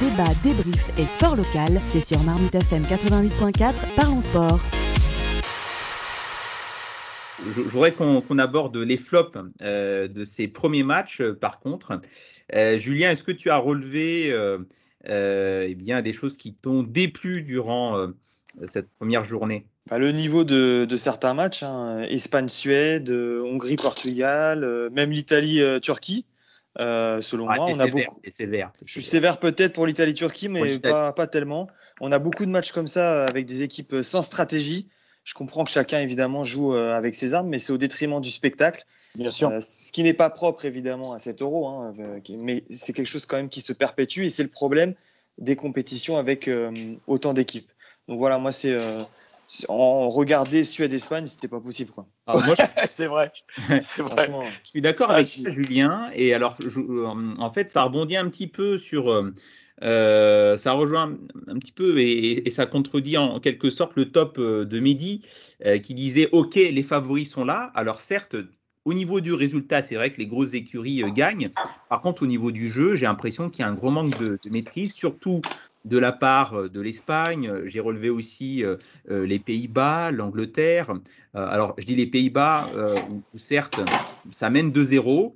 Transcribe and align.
Débat, 0.00 0.28
débrief 0.42 0.98
et 0.98 1.06
sport 1.06 1.36
local, 1.36 1.80
c'est 1.86 2.02
sur 2.02 2.22
Marmite 2.22 2.54
FM 2.54 2.82
88.4, 2.82 3.72
parlons 3.96 4.20
sport. 4.20 4.60
Je 7.50 7.62
voudrais 7.62 7.92
qu'on 7.92 8.38
aborde 8.38 8.76
les 8.76 8.98
flops 8.98 9.38
euh, 9.62 10.06
de 10.06 10.24
ces 10.24 10.48
premiers 10.48 10.82
matchs, 10.82 11.22
euh, 11.22 11.32
par 11.32 11.60
contre. 11.60 11.98
Euh, 12.54 12.76
Julien, 12.76 13.12
est-ce 13.12 13.22
que 13.22 13.32
tu 13.32 13.48
as 13.48 13.56
relevé 13.56 14.34
eh 15.08 15.74
bien, 15.74 16.02
des 16.02 16.12
choses 16.12 16.36
qui 16.36 16.52
t'ont 16.52 16.82
déplu 16.82 17.40
durant 17.40 18.06
cette 18.64 18.90
première 18.98 19.24
journée? 19.24 19.66
Bah, 19.88 19.98
Le 19.98 20.12
niveau 20.12 20.44
de, 20.44 20.86
certains 20.94 21.32
matchs, 21.32 21.62
hein. 21.62 22.00
Espagne-Suède, 22.00 23.10
Hongrie-Portugal, 23.10 24.90
même 24.92 25.10
l'Italie-Turquie. 25.10 26.26
Selon 26.78 27.46
moi, 27.46 27.66
on 27.68 27.80
a 27.80 27.86
beaucoup. 27.86 28.20
Sévère, 28.28 28.72
Je 28.84 28.92
suis 28.92 29.02
sévère 29.02 29.38
peut-être 29.38 29.72
pour 29.72 29.86
l'Italie-Turquie, 29.86 30.48
mais 30.48 30.78
pas, 30.78 31.12
pas, 31.12 31.26
tellement. 31.26 31.68
On 32.00 32.12
a 32.12 32.18
beaucoup 32.18 32.44
de 32.44 32.50
matchs 32.50 32.72
comme 32.72 32.86
ça 32.86 33.24
avec 33.24 33.46
des 33.46 33.62
équipes 33.62 33.96
sans 34.02 34.22
stratégie 34.22 34.88
je 35.26 35.34
comprends 35.34 35.64
que 35.64 35.72
chacun, 35.72 35.98
évidemment, 35.98 36.44
joue 36.44 36.72
euh, 36.72 36.92
avec 36.92 37.16
ses 37.16 37.34
armes, 37.34 37.48
mais 37.48 37.58
c'est 37.58 37.72
au 37.72 37.78
détriment 37.78 38.20
du 38.20 38.30
spectacle. 38.30 38.86
Bien 39.16 39.32
sûr. 39.32 39.50
Euh, 39.50 39.60
ce 39.60 39.90
qui 39.90 40.04
n'est 40.04 40.14
pas 40.14 40.30
propre, 40.30 40.64
évidemment, 40.64 41.14
à 41.14 41.18
cet 41.18 41.42
euro, 41.42 41.66
hein, 41.66 41.92
euh, 41.98 42.20
mais 42.38 42.62
c'est 42.70 42.92
quelque 42.92 43.08
chose 43.08 43.26
quand 43.26 43.36
même 43.36 43.48
qui 43.48 43.60
se 43.60 43.72
perpétue 43.72 44.22
et 44.22 44.30
c'est 44.30 44.44
le 44.44 44.48
problème 44.48 44.94
des 45.38 45.56
compétitions 45.56 46.16
avec 46.16 46.48
autant 47.08 47.34
d'équipes. 47.34 47.70
Donc 48.08 48.18
voilà, 48.18 48.38
moi, 48.38 48.52
c'est. 48.52 48.78
En 49.68 50.08
regarder 50.08 50.64
Suède-Espagne, 50.64 51.26
c'était 51.26 51.48
pas 51.48 51.60
possible. 51.60 51.90
Quoi. 51.90 52.06
Ah, 52.26 52.36
c'est 52.88 53.06
vrai. 53.06 53.30
C'est 53.80 54.02
vrai. 54.02 54.28
Je 54.64 54.70
suis 54.70 54.80
d'accord 54.80 55.10
avec 55.10 55.38
ah, 55.44 55.50
Julien. 55.50 56.10
Et 56.14 56.34
alors, 56.34 56.56
en 57.38 57.52
fait, 57.52 57.70
ça 57.70 57.82
rebondit 57.84 58.16
un 58.16 58.28
petit 58.28 58.46
peu 58.46 58.78
sur 58.78 59.10
euh, 59.82 60.56
ça 60.56 60.72
rejoint 60.72 61.16
un 61.48 61.58
petit 61.58 61.72
peu 61.72 62.00
et, 62.00 62.50
ça 62.50 62.64
contredit 62.64 63.18
en 63.18 63.40
quelque 63.40 63.70
sorte 63.70 63.92
le 63.96 64.10
top 64.10 64.38
euh, 64.38 64.64
de 64.64 64.80
Mehdi 64.80 65.20
euh, 65.66 65.78
qui 65.78 65.92
disait 65.92 66.28
Ok, 66.32 66.54
les 66.54 66.82
favoris 66.82 67.30
sont 67.30 67.44
là. 67.44 67.70
Alors, 67.74 68.00
certes, 68.00 68.36
au 68.84 68.94
niveau 68.94 69.20
du 69.20 69.34
résultat, 69.34 69.82
c'est 69.82 69.96
vrai 69.96 70.10
que 70.10 70.18
les 70.18 70.26
grosses 70.26 70.54
écuries 70.54 71.02
gagnent. 71.12 71.50
Par 71.88 72.00
contre, 72.00 72.22
au 72.22 72.26
niveau 72.26 72.52
du 72.52 72.70
jeu, 72.70 72.96
j'ai 72.96 73.06
l'impression 73.06 73.50
qu'il 73.50 73.64
y 73.64 73.64
a 73.64 73.68
un 73.68 73.74
gros 73.74 73.90
manque 73.90 74.16
de, 74.18 74.38
maîtrise, 74.50 74.94
surtout 74.94 75.42
de 75.86 75.98
la 75.98 76.12
part 76.12 76.68
de 76.68 76.80
l'Espagne. 76.80 77.50
J'ai 77.64 77.80
relevé 77.80 78.10
aussi 78.10 78.62
les 79.08 79.38
Pays-Bas, 79.38 80.10
l'Angleterre. 80.10 80.92
alors, 81.32 81.74
je 81.78 81.86
dis 81.86 81.94
les 81.94 82.06
Pays-Bas, 82.06 82.68
où, 83.32 83.38
certes, 83.38 83.80
ça 84.32 84.50
mène 84.50 84.70
2-0, 84.70 85.34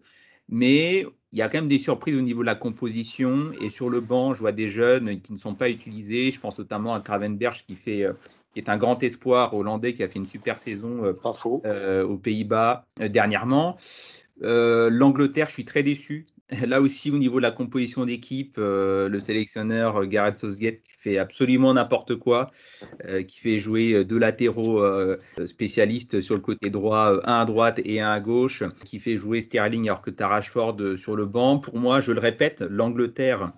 mais 0.49 1.07
il 1.33 1.39
y 1.39 1.43
a 1.43 1.49
quand 1.49 1.59
même 1.59 1.69
des 1.69 1.79
surprises 1.79 2.17
au 2.17 2.21
niveau 2.21 2.41
de 2.41 2.47
la 2.47 2.55
composition. 2.55 3.53
Et 3.61 3.71
sur 3.71 3.89
le 3.89 4.01
banc, 4.01 4.35
je 4.35 4.41
vois 4.41 4.53
des 4.53 4.69
jeunes 4.69 5.21
qui 5.21 5.33
ne 5.33 5.39
sont 5.39 5.55
pas 5.55 5.71
utilisés. 5.71 6.33
Je 6.33 6.41
pense 6.41 6.59
notamment 6.59 6.95
à 6.95 7.01
Kravenberg 7.01 7.63
qui, 7.67 7.77
fait, 7.77 8.05
euh, 8.05 8.13
qui 8.53 8.61
est 8.61 8.69
un 8.69 8.77
grand 8.77 9.01
espoir 9.03 9.55
hollandais 9.55 9.95
qui 9.95 10.03
a 10.03 10.09
fait 10.09 10.19
une 10.19 10.27
super 10.27 10.59
saison 10.59 11.05
euh, 11.05 11.15
euh, 11.65 12.05
aux 12.05 12.19
Pays-Bas 12.19 12.87
dernièrement. 12.99 13.77
L'Angleterre, 14.41 15.49
je 15.49 15.53
suis 15.53 15.65
très 15.65 15.83
déçu. 15.83 16.27
Là 16.67 16.81
aussi, 16.81 17.11
au 17.11 17.19
niveau 17.19 17.39
de 17.39 17.43
la 17.43 17.51
composition 17.51 18.05
d'équipe, 18.05 18.57
le 18.57 19.19
sélectionneur 19.21 20.07
Gareth 20.07 20.37
Southgate 20.37 20.81
fait 21.01 21.17
absolument 21.17 21.73
n'importe 21.73 22.17
quoi, 22.17 22.51
euh, 23.07 23.23
qui 23.23 23.41
fait 23.41 23.59
jouer 23.59 23.93
euh, 23.93 24.05
deux 24.05 24.19
latéraux 24.19 24.83
euh, 24.85 25.17
spécialistes 25.47 26.21
sur 26.21 26.35
le 26.35 26.43
côté 26.43 26.69
droit, 26.69 27.21
un 27.25 27.41
à 27.41 27.45
droite 27.47 27.81
et 27.85 28.01
un 28.01 28.11
à 28.11 28.21
gauche, 28.21 28.63
qui 28.85 28.99
fait 28.99 29.17
jouer 29.17 29.41
Sterling 29.41 29.89
alors 29.89 30.03
que 30.03 30.11
tu 30.11 30.23
as 30.23 30.29
Rashford 30.29 30.99
sur 30.99 31.17
le 31.17 31.25
banc. 31.25 31.59
Pour 31.59 31.79
moi, 31.79 32.03
je 32.03 32.13
le 32.13 32.21
répète, 32.21 32.61
l'Angleterre 32.61 33.53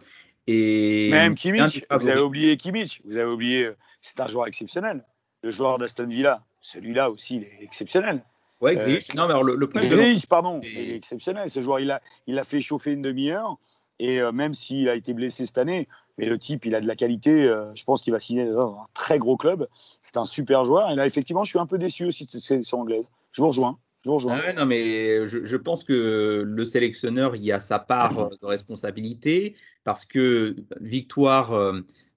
et 0.46 1.10
même 1.10 1.34
Kimmich, 1.34 1.84
vous 1.90 2.08
avez 2.08 2.20
oublié 2.20 2.56
Kimmich, 2.56 3.00
vous 3.04 3.16
avez 3.16 3.30
oublié, 3.30 3.70
c'est 4.00 4.20
un 4.20 4.28
joueur 4.28 4.46
exceptionnel. 4.46 5.04
Le 5.42 5.50
joueur 5.50 5.78
d'Aston 5.78 6.06
Villa, 6.06 6.44
celui-là 6.60 7.10
aussi, 7.10 7.36
il 7.36 7.42
est 7.42 7.58
exceptionnel. 7.62 8.22
Ouais, 8.62 8.76
non, 9.16 9.26
mais 9.26 9.32
alors 9.32 9.44
le, 9.44 9.66
problème 9.66 9.90
de 9.90 10.26
pardon, 10.26 10.60
il 10.62 10.90
est 10.90 10.96
exceptionnel. 10.96 11.50
Ce 11.50 11.60
joueur, 11.60 11.80
il 11.80 11.90
a, 11.90 12.00
il 12.26 12.38
a 12.38 12.44
fait 12.44 12.60
chauffer 12.60 12.92
une 12.92 13.02
demi-heure. 13.02 13.58
Et 13.98 14.20
même 14.32 14.54
s'il 14.54 14.88
a 14.88 14.96
été 14.96 15.12
blessé 15.14 15.46
cette 15.46 15.58
année, 15.58 15.86
mais 16.18 16.26
le 16.26 16.38
type, 16.38 16.64
il 16.66 16.74
a 16.74 16.80
de 16.80 16.86
la 16.86 16.96
qualité. 16.96 17.44
Euh, 17.44 17.74
je 17.74 17.84
pense 17.84 18.02
qu'il 18.02 18.12
va 18.12 18.18
signer 18.18 18.46
dans 18.46 18.74
un 18.74 18.86
très 18.94 19.18
gros 19.18 19.36
club. 19.36 19.66
C'est 20.02 20.16
un 20.16 20.24
super 20.24 20.64
joueur. 20.64 20.90
Et 20.90 20.94
là, 20.94 21.06
effectivement, 21.06 21.44
je 21.44 21.50
suis 21.50 21.58
un 21.58 21.66
peu 21.66 21.78
déçu 21.78 22.04
aussi 22.04 22.26
de 22.26 22.38
sélection 22.38 22.80
anglaise. 22.80 23.06
Je 23.32 23.42
vous 23.42 23.48
rejoins. 23.48 23.78
Je 24.02 24.08
vous 24.08 24.14
rejoins. 24.14 24.40
Ah 24.44 24.52
non, 24.52 24.66
mais 24.66 25.26
je, 25.26 25.56
pense 25.56 25.84
que 25.84 26.42
le 26.44 26.64
sélectionneur, 26.64 27.36
il 27.36 27.50
a 27.52 27.60
sa 27.60 27.78
part 27.78 28.30
de 28.30 28.46
responsabilité 28.46 29.54
parce 29.84 30.04
que 30.04 30.56
victoire. 30.80 31.52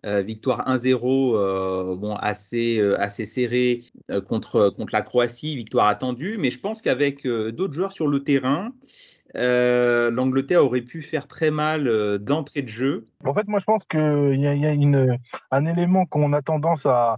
Euh, 0.05 0.19
euh, 0.19 0.21
victoire 0.21 0.67
1-0, 0.67 1.97
bon, 1.97 2.15
assez, 2.15 2.79
assez 2.99 3.25
serré 3.25 3.81
contre, 4.27 4.69
contre 4.69 4.93
la 4.93 5.01
Croatie, 5.01 5.55
victoire 5.55 5.87
attendue, 5.87 6.37
mais 6.39 6.51
je 6.51 6.59
pense 6.59 6.81
qu'avec 6.81 7.25
d'autres 7.27 7.73
joueurs 7.73 7.91
sur 7.91 8.07
le 8.07 8.23
terrain, 8.23 8.71
euh, 9.35 10.11
l'Angleterre 10.11 10.63
aurait 10.63 10.81
pu 10.81 11.01
faire 11.01 11.27
très 11.27 11.51
mal 11.51 11.87
euh, 11.87 12.17
d'entrée 12.17 12.61
de 12.61 12.69
jeu. 12.69 13.07
En 13.25 13.33
fait, 13.33 13.47
moi, 13.47 13.59
je 13.59 13.65
pense 13.65 13.83
qu'il 13.85 14.39
y 14.39 14.47
a, 14.47 14.71
une, 14.71 15.17
un 15.51 15.65
élément 15.65 16.05
qu'on 16.05 16.31
a 16.33 16.41
tendance 16.41 16.85
à, 16.85 17.17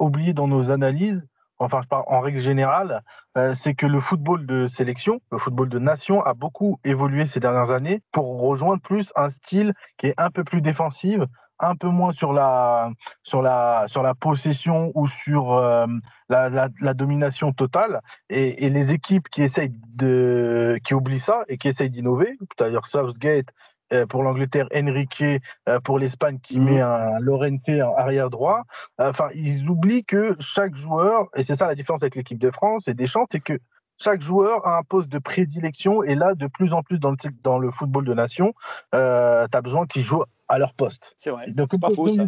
oublier 0.00 0.32
dans 0.32 0.48
nos 0.48 0.70
analyses, 0.70 1.26
enfin, 1.58 1.80
je 1.82 1.88
parle 1.88 2.04
en 2.08 2.20
règle 2.20 2.40
générale, 2.40 3.02
euh, 3.36 3.54
c'est 3.54 3.74
que 3.74 3.86
le 3.86 4.00
football 4.00 4.44
de 4.44 4.66
sélection, 4.66 5.20
le 5.30 5.38
football 5.38 5.68
de 5.68 5.78
nation, 5.78 6.22
a 6.22 6.34
beaucoup 6.34 6.80
évolué 6.84 7.26
ces 7.26 7.40
dernières 7.40 7.70
années 7.70 8.02
pour 8.12 8.40
rejoindre 8.40 8.82
plus 8.82 9.12
un 9.16 9.28
style 9.28 9.72
qui 9.96 10.08
est 10.08 10.14
un 10.18 10.30
peu 10.30 10.44
plus 10.44 10.60
défensif, 10.60 11.20
un 11.60 11.76
peu 11.76 11.88
moins 11.88 12.12
sur 12.12 12.32
la, 12.32 12.90
sur 13.22 13.42
la, 13.42 13.84
sur 13.88 14.02
la 14.02 14.14
possession 14.14 14.92
ou 14.94 15.06
sur 15.06 15.52
euh, 15.52 15.86
la, 16.28 16.68
la, 16.80 16.94
domination 16.94 17.52
totale. 17.52 18.00
Et, 18.30 18.64
et, 18.64 18.70
les 18.70 18.92
équipes 18.92 19.28
qui 19.28 19.42
essayent 19.42 19.72
de, 19.94 20.78
qui 20.84 20.94
oublient 20.94 21.20
ça 21.20 21.42
et 21.48 21.58
qui 21.58 21.68
essayent 21.68 21.90
d'innover, 21.90 22.36
c'est-à-dire 22.56 22.86
Southgate 22.86 23.48
euh, 23.92 24.06
pour 24.06 24.22
l'Angleterre, 24.22 24.68
Enrique 24.74 25.22
euh, 25.22 25.80
pour 25.80 25.98
l'Espagne 25.98 26.38
qui 26.42 26.58
met 26.58 26.78
mhm. 26.78 26.82
un 26.82 27.18
Lorente 27.20 27.68
en 27.68 27.94
arrière 27.96 28.28
droit. 28.28 28.62
Enfin, 28.98 29.28
ils 29.34 29.68
oublient 29.68 30.04
que 30.04 30.36
chaque 30.40 30.74
joueur, 30.74 31.28
et 31.34 31.42
c'est 31.42 31.54
ça 31.54 31.66
la 31.66 31.74
différence 31.74 32.02
avec 32.02 32.14
l'équipe 32.14 32.38
de 32.38 32.50
France 32.50 32.88
et 32.88 32.94
Deschamps, 32.94 33.24
c'est 33.30 33.40
que 33.40 33.58
chaque 34.02 34.20
joueur 34.20 34.66
a 34.66 34.78
un 34.78 34.82
poste 34.82 35.08
de 35.08 35.18
prédilection 35.18 36.02
et 36.02 36.14
là, 36.14 36.34
de 36.34 36.46
plus 36.46 36.72
en 36.72 36.82
plus 36.82 36.98
dans 36.98 37.10
le, 37.10 37.16
dans 37.42 37.58
le 37.58 37.70
football 37.70 38.04
de 38.04 38.14
nation, 38.14 38.54
euh, 38.94 39.46
tu 39.50 39.56
as 39.56 39.60
besoin 39.60 39.86
qu'ils 39.86 40.04
jouent 40.04 40.24
à 40.48 40.58
leur 40.58 40.74
poste. 40.74 41.14
C'est 41.18 41.30
vrai. 41.30 41.50
Donc, 41.50 41.78
pas 41.80 41.90
faux, 41.90 42.08
ça. 42.08 42.22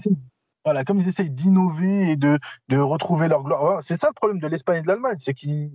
voilà, 0.65 0.85
comme 0.85 0.99
ils 0.99 1.09
essayent 1.09 1.31
d'innover 1.31 2.11
et 2.11 2.17
de, 2.17 2.39
de, 2.69 2.77
retrouver 2.77 3.29
leur 3.29 3.43
gloire. 3.43 3.83
C'est 3.83 3.97
ça 3.97 4.09
le 4.09 4.15
problème 4.15 4.41
de 4.41 4.47
l'Espagne 4.47 4.79
et 4.79 4.83
de 4.83 4.89
l'Allemagne, 4.89 5.17
c'est 5.19 5.35
qu'ils 5.35 5.71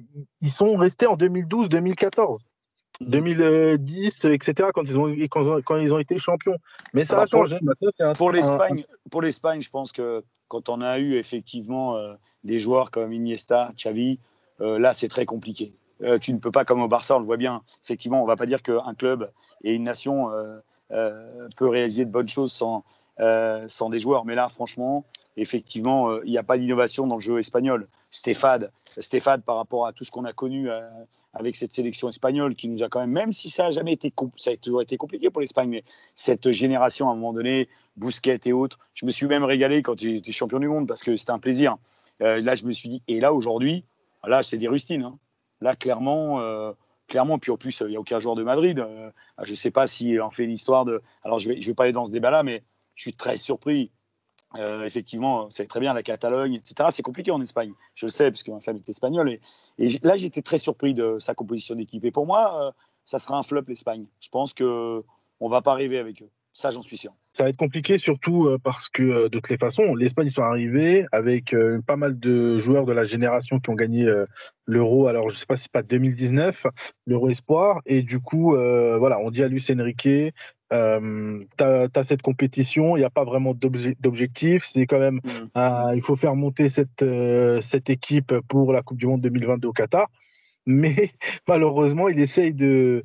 sont 0.49 0.75
restés 0.75 1.07
en 1.07 1.15
2012, 1.15 1.69
2014. 1.69 2.45
2010, 3.01 4.25
etc., 4.25 4.69
quand 4.73 4.83
ils 4.83 4.97
ont, 4.97 5.13
quand, 5.65 5.77
ils 5.77 5.93
ont 5.93 5.99
été 5.99 6.17
champions. 6.17 6.57
Mais 6.93 7.03
ça 7.03 7.21
a 7.21 7.27
changé. 7.27 7.57
Pour, 8.17 8.31
l'Espagne, 8.31 8.85
pour 9.11 9.21
l'Espagne, 9.21 9.61
je 9.61 9.69
pense 9.69 9.91
que 9.91 10.23
quand 10.47 10.69
on 10.69 10.81
a 10.81 10.99
eu 10.99 11.15
effectivement 11.15 11.97
euh, 11.97 12.13
des 12.43 12.59
joueurs 12.59 12.91
comme 12.91 13.11
Iniesta, 13.11 13.73
Xavi, 13.75 14.19
euh, 14.61 14.79
là, 14.79 14.93
c'est 14.93 15.09
très 15.09 15.25
compliqué. 15.25 15.73
Euh, 16.01 16.17
tu 16.17 16.33
ne 16.33 16.39
peux 16.39 16.51
pas, 16.51 16.65
comme 16.65 16.81
au 16.81 16.87
Barça, 16.87 17.15
on 17.15 17.19
le 17.19 17.25
voit 17.25 17.37
bien, 17.37 17.61
effectivement, 17.83 18.19
on 18.19 18.23
ne 18.23 18.27
va 18.27 18.35
pas 18.35 18.45
dire 18.45 18.61
qu'un 18.61 18.93
club 18.95 19.31
et 19.63 19.73
une 19.73 19.83
nation 19.83 20.29
euh, 20.91 21.49
peut 21.57 21.67
réaliser 21.67 22.05
de 22.05 22.11
bonnes 22.11 22.29
choses 22.29 22.53
sans, 22.53 22.83
euh, 23.19 23.67
des 23.89 23.99
joueurs. 23.99 24.23
Mais 24.25 24.35
là, 24.35 24.49
franchement, 24.49 25.03
effectivement, 25.35 26.11
euh, 26.11 26.21
il 26.25 26.31
n'y 26.31 26.37
a 26.37 26.43
pas 26.43 26.59
d'innovation 26.59 27.07
dans 27.07 27.15
le 27.15 27.21
jeu 27.21 27.39
espagnol. 27.39 27.87
Stéphane, 28.11 28.69
Stéphane 28.83 29.41
par 29.41 29.57
rapport 29.57 29.87
à 29.87 29.93
tout 29.93 30.05
ce 30.05 30.11
qu'on 30.11 30.25
a 30.25 30.31
connu 30.31 30.69
avec 31.33 31.57
cette 31.57 31.73
sélection 31.73 32.07
espagnole 32.07 32.55
qui 32.55 32.69
nous 32.69 32.81
a 32.81 32.87
quand 32.87 33.01
même, 33.01 33.11
même 33.11 33.33
si 33.33 33.49
ça 33.49 33.65
a 33.65 33.71
jamais 33.71 33.91
été, 33.91 34.09
toujours 34.61 34.81
été 34.81 34.95
compliqué 34.95 35.29
pour 35.29 35.41
l'Espagne, 35.41 35.69
mais 35.69 35.83
cette 36.13 36.49
génération 36.51 37.09
à 37.09 37.11
un 37.11 37.15
moment 37.15 37.33
donné, 37.33 37.67
Bousquet 37.97 38.39
et 38.45 38.53
autres, 38.53 38.79
je 38.93 39.05
me 39.05 39.11
suis 39.11 39.25
même 39.25 39.43
régalé 39.43 39.81
quand 39.81 39.97
tu 39.97 40.15
étais 40.15 40.31
champion 40.31 40.59
du 40.59 40.69
monde 40.69 40.87
parce 40.87 41.03
que 41.03 41.17
c'était 41.17 41.31
un 41.31 41.39
plaisir. 41.39 41.75
là, 42.21 42.55
je 42.55 42.63
me 42.63 42.71
suis 42.71 42.87
dit, 42.87 43.01
et 43.09 43.19
là 43.19 43.33
aujourd'hui, 43.33 43.83
là 44.23 44.43
c'est 44.43 44.57
des 44.57 44.69
rustines. 44.69 45.03
Hein. 45.03 45.17
Là, 45.65 45.75
clairement, 45.75 46.39
clairement. 47.07 47.39
Puis 47.39 47.51
en 47.51 47.57
plus, 47.57 47.79
il 47.81 47.87
n'y 47.87 47.95
a 47.95 47.99
aucun 47.99 48.19
joueur 48.19 48.35
de 48.35 48.43
Madrid. 48.43 48.79
Euh, 48.79 49.11
je 49.43 49.51
ne 49.51 49.57
sais 49.57 49.71
pas 49.71 49.87
s'il 49.87 50.21
en 50.21 50.29
fait 50.29 50.45
l'histoire 50.45 50.85
de. 50.85 51.01
Alors, 51.23 51.39
je 51.39 51.49
ne 51.49 51.55
vais, 51.55 51.61
je 51.61 51.67
vais 51.67 51.73
pas 51.73 51.83
aller 51.83 51.91
dans 51.91 52.05
ce 52.05 52.11
débat-là, 52.11 52.43
mais 52.43 52.63
je 52.95 53.03
suis 53.03 53.13
très 53.13 53.37
surpris. 53.37 53.91
Euh, 54.55 54.85
effectivement, 54.85 55.49
c'est 55.49 55.67
très 55.67 55.81
bien 55.81 55.93
la 55.93 56.03
Catalogne, 56.03 56.53
etc. 56.53 56.89
C'est 56.91 57.03
compliqué 57.03 57.31
en 57.31 57.41
Espagne. 57.41 57.73
Je 57.93 58.05
le 58.05 58.11
sais, 58.11 58.31
parce 58.31 58.43
que 58.43 58.51
ma 58.51 58.61
femme 58.61 58.77
est 58.77 58.87
espagnole. 58.87 59.39
Et, 59.77 59.99
là, 60.03 60.15
j'étais 60.15 60.41
très 60.41 60.57
surpris 60.57 60.93
de 60.93 61.19
sa 61.19 61.33
composition 61.33 61.75
d'équipe. 61.75 62.05
Et 62.05 62.11
pour 62.11 62.25
moi, 62.25 62.67
euh, 62.67 62.71
ça 63.03 63.19
sera 63.19 63.37
un 63.37 63.43
flop 63.43 63.63
l'Espagne. 63.67 64.05
Je 64.21 64.29
pense 64.29 64.53
qu'on 64.53 65.03
ne 65.41 65.49
va 65.49 65.61
pas 65.61 65.71
arriver 65.71 65.97
avec 65.97 66.21
eux. 66.21 66.29
Ça, 66.53 66.71
j'en 66.71 66.81
suis 66.81 66.97
sûr. 66.97 67.13
Ça 67.35 67.43
va 67.43 67.49
être 67.49 67.57
compliqué, 67.57 67.97
surtout 67.97 68.47
euh, 68.47 68.57
parce 68.57 68.87
que 68.87 69.03
euh, 69.03 69.23
de 69.23 69.27
toutes 69.27 69.49
les 69.49 69.57
façons, 69.57 69.93
l'Espagne 69.93 70.29
sont 70.29 70.41
arrivés 70.41 71.05
avec 71.11 71.53
euh, 71.53 71.81
pas 71.85 71.97
mal 71.97 72.17
de 72.17 72.57
joueurs 72.57 72.85
de 72.85 72.93
la 72.93 73.03
génération 73.03 73.59
qui 73.59 73.69
ont 73.69 73.75
gagné 73.75 74.09
l'Euro. 74.65 75.07
Alors, 75.07 75.27
je 75.27 75.35
ne 75.35 75.39
sais 75.39 75.45
pas 75.45 75.57
si 75.57 75.63
c'est 75.63 75.71
pas 75.71 75.83
2019, 75.83 76.67
l'Euro 77.05 77.29
Espoir. 77.29 77.81
Et 77.85 78.03
du 78.03 78.19
coup, 78.19 78.55
voilà, 78.55 79.19
on 79.19 79.31
dit 79.31 79.43
à 79.43 79.49
Luis 79.49 79.65
Enrique 79.69 80.07
euh, 80.73 81.43
tu 81.57 81.63
as, 81.63 82.03
cette 82.03 82.21
compétition, 82.21 82.95
il 82.95 82.99
n'y 82.99 83.05
a 83.05 83.09
pas 83.09 83.23
vraiment 83.23 83.53
d'objectif. 83.53 84.65
C'est 84.65 84.87
quand 84.87 84.99
même, 84.99 85.21
mm. 85.23 85.95
il 85.95 86.01
faut 86.01 86.15
faire 86.15 86.35
monter 86.35 86.69
cette, 86.69 87.03
euh, 87.03 87.61
cette 87.61 87.89
équipe 87.89 88.33
pour 88.47 88.73
la 88.73 88.81
Coupe 88.81 88.97
du 88.97 89.07
Monde 89.07 89.21
2022 89.21 89.67
au 89.67 89.73
Qatar. 89.73 90.07
Mais 90.65 91.11
malheureusement, 91.47 92.07
il 92.09 92.19
essaye 92.19 92.53
de 92.53 93.03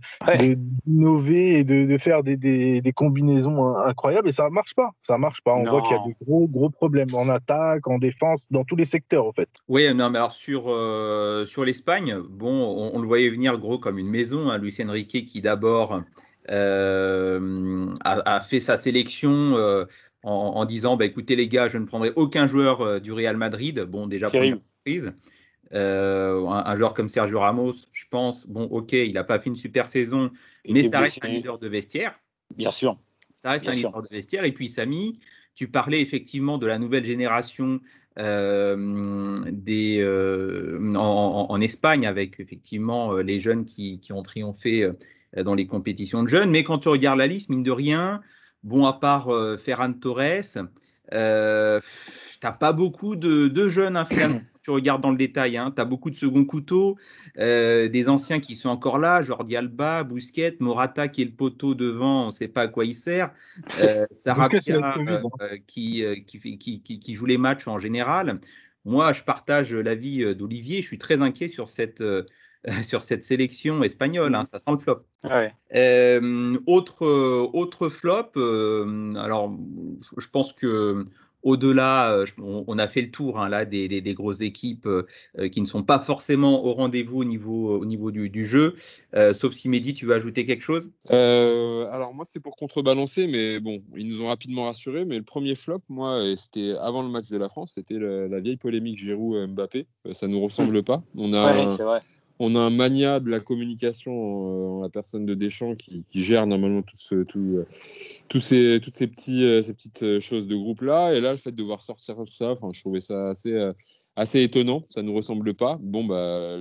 d'innover 0.86 1.58
et 1.58 1.64
de, 1.64 1.84
de 1.84 1.98
faire 1.98 2.22
des, 2.22 2.36
des, 2.36 2.80
des, 2.80 2.92
combinaisons 2.92 3.76
incroyables 3.76 4.28
et 4.28 4.32
ça 4.32 4.44
ne 4.44 4.50
marche 4.50 4.74
pas. 4.74 4.90
Ça 5.02 5.18
marche 5.18 5.42
pas. 5.42 5.54
On 5.54 5.64
voit 5.64 5.82
qu'il 5.82 5.96
y 5.96 6.00
a 6.00 6.02
des 6.06 6.16
gros, 6.24 6.48
gros 6.48 6.70
problèmes 6.70 7.14
en 7.14 7.28
attaque, 7.28 7.86
en 7.86 7.98
défense, 7.98 8.40
dans 8.50 8.64
tous 8.64 8.76
les 8.76 8.84
secteurs 8.84 9.26
en 9.26 9.32
fait. 9.32 9.48
Oui, 9.68 9.92
non, 9.94 10.10
mais 10.10 10.18
alors 10.18 10.32
sur, 10.32 10.64
euh, 10.68 11.44
sur 11.46 11.64
l'Espagne, 11.64 12.18
bon, 12.28 12.90
on, 12.94 13.00
le 13.00 13.06
voyait 13.06 13.28
venir 13.28 13.58
gros 13.58 13.78
comme 13.78 13.98
une 13.98 14.08
maison. 14.10 14.50
Hein, 14.50 14.58
Luis 14.58 14.76
Enrique 14.82 15.26
qui 15.26 15.40
d'abord 15.40 16.02
euh, 16.50 17.86
a, 18.04 18.40
fait 18.40 18.60
sa 18.60 18.76
sélection 18.76 19.56
euh, 19.56 19.84
en, 20.22 20.64
disant 20.64 20.96
bah, 20.96 21.04
écoutez, 21.04 21.36
les 21.36 21.48
gars, 21.48 21.68
je 21.68 21.78
ne 21.78 21.84
prendrai 21.84 22.12
aucun 22.16 22.46
joueur 22.46 23.00
du 23.00 23.12
Real 23.12 23.36
Madrid. 23.36 23.80
Bon, 23.80 24.06
déjà, 24.06 24.28
première 24.28 24.58
prise. 24.84 25.12
Un, 25.72 26.76
joueur 26.76 26.94
comme 26.94 27.08
Sergio 27.08 27.38
Ramos, 27.38 27.74
je 27.92 28.04
pense, 28.10 28.46
bon, 28.46 28.64
ok, 28.64 28.92
il 28.92 29.14
n'a 29.14 29.24
pas 29.24 29.38
fait 29.38 29.50
une 29.50 29.56
super 29.56 29.88
saison, 29.88 30.30
mais 30.68 30.84
ça 30.84 31.00
reste 31.00 31.24
un 31.24 31.28
leader 31.28 31.58
de 31.58 31.68
vestiaire. 31.68 32.18
Bien 32.56 32.70
sûr. 32.70 32.98
Ça 33.36 33.52
reste 33.52 33.68
un 33.68 33.72
leader 33.72 34.02
de 34.02 34.08
vestiaire. 34.10 34.44
Et 34.44 34.52
puis, 34.52 34.68
Samy, 34.68 35.20
tu 35.54 35.68
parlais 35.68 36.00
effectivement 36.00 36.58
de 36.58 36.66
la 36.66 36.78
nouvelle 36.78 37.04
génération 37.04 37.80
des, 38.16 40.04
en, 40.96 41.60
Espagne 41.60 42.06
avec 42.06 42.40
effectivement 42.40 43.14
les 43.16 43.40
jeunes 43.40 43.64
qui, 43.64 44.00
qui 44.00 44.12
ont 44.12 44.22
triomphé 44.22 44.90
euh, 45.36 45.44
dans 45.44 45.54
les 45.54 45.66
compétitions 45.66 46.22
de 46.22 46.28
jeunes. 46.28 46.50
Mais 46.50 46.64
quand 46.64 46.78
tu 46.78 46.88
regardes 46.88 47.18
la 47.18 47.26
liste, 47.26 47.50
mine 47.50 47.62
de 47.62 47.70
rien, 47.70 48.20
bon, 48.64 48.86
à 48.86 48.92
part 48.92 49.28
euh, 49.28 49.56
Ferran 49.56 49.92
Torres, 49.92 50.58
euh, 51.12 51.80
tu 52.40 52.46
n'as 52.46 52.52
pas 52.52 52.72
beaucoup 52.72 53.16
de, 53.16 53.48
de 53.48 53.68
jeunes 53.68 53.96
influents. 53.96 54.40
Tu 54.62 54.70
regardes 54.70 55.02
dans 55.02 55.10
le 55.10 55.16
détail, 55.16 55.56
hein, 55.56 55.72
tu 55.74 55.80
as 55.80 55.84
beaucoup 55.84 56.10
de 56.10 56.16
second 56.16 56.44
couteau, 56.44 56.96
des 57.36 58.04
anciens 58.08 58.40
qui 58.40 58.54
sont 58.54 58.68
encore 58.68 58.98
là, 58.98 59.22
Jordi 59.22 59.56
Alba, 59.56 60.04
Bousquet, 60.04 60.56
Morata 60.60 61.08
qui 61.08 61.22
est 61.22 61.26
le 61.26 61.32
poteau 61.32 61.74
devant, 61.74 62.24
on 62.24 62.26
ne 62.26 62.30
sait 62.30 62.48
pas 62.48 62.62
à 62.62 62.68
quoi 62.68 62.84
il 62.84 62.94
sert, 62.94 63.32
Sarabia 64.12 64.60
qui, 65.66 66.04
qui, 66.26 66.58
qui, 66.58 66.80
qui, 66.82 67.14
joue 67.14 67.26
les 67.26 67.38
matchs 67.38 67.66
en 67.66 67.78
général. 67.78 68.38
Moi, 68.84 69.12
je 69.12 69.22
partage 69.22 69.74
l'avis 69.74 70.34
d'Olivier, 70.34 70.82
je 70.82 70.86
suis 70.86 70.98
très 70.98 71.22
inquiet 71.22 71.48
sur 71.48 71.70
cette, 71.70 72.02
sur 72.82 73.02
cette 73.02 73.24
sélection 73.24 73.82
espagnole. 73.82 74.34
Hein, 74.34 74.44
ça 74.44 74.58
sent 74.58 74.72
le 74.72 74.78
flop. 74.78 75.04
Euh, 75.74 76.58
autre, 76.66 77.06
autre 77.06 77.88
flop, 77.88 78.32
euh, 78.36 79.14
alors 79.16 79.56
je 80.16 80.28
pense 80.28 80.52
que 80.52 81.06
au-delà, 81.42 82.12
euh, 82.12 82.26
on 82.38 82.78
a 82.78 82.86
fait 82.86 83.02
le 83.02 83.10
tour 83.10 83.38
hein, 83.40 83.48
là 83.48 83.64
des, 83.64 83.88
des, 83.88 84.14
grosses 84.14 84.40
équipes 84.40 84.88
qui 85.52 85.60
ne 85.60 85.66
sont 85.66 85.82
pas 85.82 85.98
forcément 85.98 86.64
au 86.64 86.74
rendez-vous 86.74 87.18
au 87.18 87.24
niveau, 87.24 87.78
au 87.78 87.84
niveau 87.84 88.10
du, 88.10 88.28
du 88.28 88.44
jeu. 88.44 88.74
sauf 89.34 89.52
si 89.52 89.68
Mehdi, 89.68 89.94
tu 89.94 90.06
veux 90.06 90.14
ajouter 90.14 90.44
quelque 90.44 90.62
chose? 90.62 90.90
Alors 91.08 92.14
moi, 92.14 92.24
c'est 92.24 92.40
pour 92.40 92.56
contrebalancer, 92.56 93.26
mais 93.26 93.60
bon, 93.60 93.82
ils 93.96 94.08
nous 94.08 94.22
ont 94.22 94.28
rapidement 94.28 94.64
rassurés. 94.64 95.04
Mais 95.04 95.16
le 95.16 95.22
premier 95.22 95.54
flop, 95.54 95.80
moi, 95.88 96.20
c'était 96.36 96.74
avant 96.80 97.02
le 97.02 97.08
match 97.08 97.28
de 97.30 97.38
la 97.38 97.48
France, 97.48 97.72
c'était 97.74 97.98
la, 97.98 98.40
vieille 98.40 98.56
polémique 98.56 98.98
Giroud-Mbappé. 98.98 99.86
Ça 100.12 100.28
nous 100.28 100.40
ressemble 100.40 100.82
pas. 100.82 101.02
On 101.16 101.32
a, 101.32 101.76
c'est 101.76 101.82
vrai 101.82 102.02
on 102.42 102.56
a 102.56 102.58
un 102.58 102.70
mania 102.70 103.20
de 103.20 103.30
la 103.30 103.38
communication 103.38 104.12
euh, 104.12 104.78
en 104.78 104.80
la 104.80 104.88
personne 104.88 105.26
de 105.26 105.34
Deschamps 105.34 105.74
qui, 105.74 106.06
gère 106.14 106.46
normalement 106.46 106.82
tout 106.82 106.96
euh, 107.14 107.66
ces, 108.40 108.80
toutes 108.80 108.94
ces, 108.94 109.06
euh, 109.42 109.62
petites 109.62 110.20
choses 110.20 110.48
de 110.48 110.56
groupe 110.56 110.80
là. 110.80 111.12
Et 111.12 111.20
là, 111.20 111.32
le 111.32 111.36
fait 111.36 111.52
de 111.52 111.62
voir 111.62 111.82
sortir 111.82 112.16
ça, 112.26 112.54
je 112.72 112.80
trouvais 112.80 113.00
ça 113.00 113.28
assez, 113.28 113.70
assez 114.16 114.42
étonnant. 114.42 114.84
Ça 114.88 115.02
ne 115.02 115.08
nous 115.08 115.14
ressemble 115.14 115.52
pas. 115.52 115.78
Bon, 115.82 116.04
bah, 116.04 116.56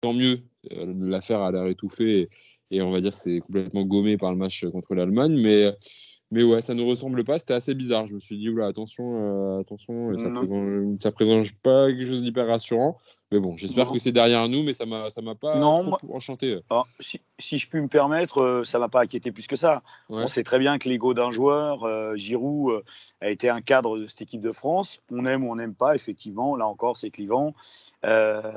tant 0.00 0.14
mieux. 0.14 0.40
L'affaire 0.70 1.40
a 1.40 1.50
l'air 1.50 1.66
étouffée 1.66 2.20
et, 2.70 2.76
et, 2.76 2.82
on 2.82 2.92
va 2.92 3.00
dire 3.00 3.12
c'est 3.12 3.40
complètement 3.40 3.84
gommé 3.84 4.16
par 4.16 4.30
le 4.30 4.38
match 4.38 4.64
contre 4.66 4.94
l'Allemagne. 4.94 5.36
Mais 5.36 5.74
mais 6.32 6.42
ouais, 6.42 6.62
ça 6.62 6.72
ne 6.72 6.82
ressemble 6.82 7.24
pas. 7.24 7.38
C'était 7.38 7.52
assez 7.52 7.74
bizarre. 7.74 8.06
Je 8.06 8.14
me 8.14 8.18
suis 8.18 8.38
dit, 8.38 8.48
oula, 8.48 8.66
attention, 8.66 9.04
euh, 9.04 9.60
attention, 9.60 10.16
ça 10.16 10.30
présente, 10.30 11.02
ça 11.02 11.12
présente 11.12 11.52
pas 11.62 11.88
quelque 11.88 12.06
chose 12.06 12.22
d'hyper 12.22 12.46
rassurant. 12.46 12.98
Mais 13.30 13.38
bon, 13.38 13.58
j'espère 13.58 13.92
que 13.92 13.98
c'est 13.98 14.12
derrière 14.12 14.48
nous, 14.48 14.62
mais 14.62 14.72
ça 14.72 14.86
m'a, 14.86 15.10
ça 15.10 15.20
m'a 15.20 15.34
pas 15.34 15.58
non, 15.58 15.98
enchanté. 16.10 16.60
si, 17.00 17.20
si, 17.38 17.58
je 17.58 17.68
puis 17.68 17.82
me 17.82 17.88
permettre, 17.88 18.42
euh, 18.42 18.64
ça 18.64 18.78
m'a 18.78 18.88
pas 18.88 19.02
inquiété 19.02 19.30
plus 19.30 19.46
que 19.46 19.56
ça. 19.56 19.82
On 20.08 20.26
sait 20.26 20.42
très 20.42 20.58
bien 20.58 20.78
que 20.78 20.88
l'ego 20.88 21.12
d'un 21.12 21.30
joueur, 21.30 21.84
euh, 21.84 22.16
Giroud, 22.16 22.82
a 23.20 23.28
été 23.28 23.50
un 23.50 23.60
cadre 23.60 23.98
de 23.98 24.06
cette 24.06 24.22
équipe 24.22 24.40
de 24.40 24.50
France. 24.50 25.00
On 25.10 25.26
aime 25.26 25.44
ou 25.44 25.52
on 25.52 25.56
n'aime 25.56 25.74
pas, 25.74 25.94
effectivement. 25.94 26.56
Là 26.56 26.66
encore, 26.66 26.96
c'est 26.96 27.10
clivant. 27.10 27.54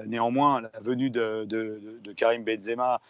néanmoins, 0.08 0.62
la 0.62 0.80
venue 0.80 1.10
de, 1.10 1.44
de, 1.46 2.00
de 2.02 2.14
Karim 2.14 2.46
Benzema, 2.46 3.02